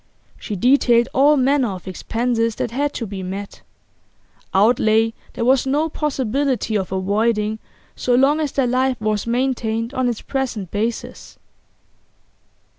She 0.39 0.55
detailed 0.55 1.09
all 1.13 1.37
manner 1.37 1.69
of 1.73 1.87
expenses 1.87 2.55
that 2.55 2.71
had 2.71 2.91
to 2.93 3.05
be 3.05 3.21
met 3.21 3.61
outlay 4.51 5.13
there 5.33 5.45
was 5.45 5.67
no 5.67 5.89
possibility 5.89 6.75
of 6.75 6.91
avoiding 6.91 7.59
so 7.95 8.15
long 8.15 8.39
as 8.39 8.51
their 8.53 8.65
life 8.65 8.99
was 8.99 9.27
maintained 9.27 9.93
on 9.93 10.09
its 10.09 10.23
present 10.23 10.71
basis. 10.71 11.37